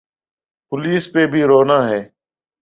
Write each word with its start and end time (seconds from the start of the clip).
Police 0.71 1.03
پہ 1.13 1.21
بھی 1.31 1.41
رونا 1.49 1.79
ہے۔ 1.89 2.01